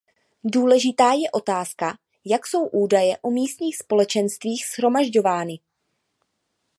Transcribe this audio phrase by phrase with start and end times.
[0.43, 5.59] Důležitá je otázka, jak jsou údaje o místních společenstvích shromažďovány.